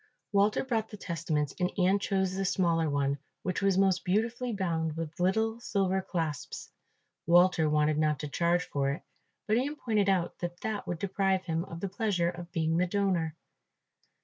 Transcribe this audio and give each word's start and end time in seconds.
Walter 0.31 0.63
brought 0.63 0.89
the 0.89 0.97
testaments 0.97 1.53
and 1.59 1.71
Ian 1.77 1.99
chose 1.99 2.33
the 2.33 2.43
smaller 2.43 2.89
one, 2.89 3.19
which 3.43 3.61
was 3.61 3.77
most 3.77 4.03
beautifully 4.03 4.51
bound 4.51 4.97
with 4.97 5.19
little 5.19 5.59
silver 5.59 6.01
clasps. 6.01 6.71
Walter 7.27 7.69
wanted 7.69 7.99
not 7.99 8.17
to 8.21 8.27
charge 8.27 8.63
for 8.65 8.89
it, 8.89 9.03
but 9.45 9.57
Ian 9.57 9.75
pointed 9.75 10.09
out 10.09 10.39
that 10.39 10.61
that 10.61 10.87
would 10.87 10.97
deprive 10.97 11.45
him 11.45 11.63
of 11.65 11.81
the 11.81 11.87
pleasure 11.87 12.31
of 12.31 12.51
being 12.51 12.77
the 12.77 12.87
donor. 12.87 13.35